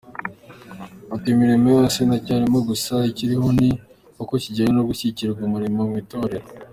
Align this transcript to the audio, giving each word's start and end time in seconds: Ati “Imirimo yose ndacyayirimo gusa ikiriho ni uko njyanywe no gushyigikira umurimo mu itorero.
Ati 1.15 1.27
“Imirimo 1.33 1.67
yose 1.77 1.97
ndacyayirimo 2.07 2.59
gusa 2.69 2.95
ikiriho 3.11 3.47
ni 3.57 3.69
uko 4.21 4.33
njyanywe 4.39 4.71
no 4.75 4.83
gushyigikira 4.89 5.29
umurimo 5.47 5.79
mu 5.89 5.95
itorero. 6.03 6.47